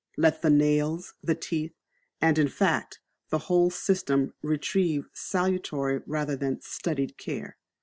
[0.17, 1.75] Let the nails, the teeth,
[2.19, 7.59] and, in fact, the whole system receive salutary rather than studied care.